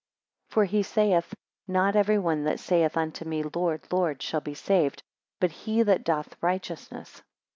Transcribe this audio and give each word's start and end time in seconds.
For 0.49 0.65
he 0.65 0.81
saith: 0.81 1.31
Not 1.67 1.95
everyone 1.95 2.43
that 2.45 2.59
saith 2.59 2.97
unto 2.97 3.23
me 3.23 3.43
Lord, 3.43 3.85
Lord, 3.91 4.23
shall 4.23 4.41
be 4.41 4.55
saved, 4.55 5.03
but 5.39 5.51
he 5.51 5.83
that 5.83 6.03
doth 6.03 6.37
righteousness. 6.41 7.21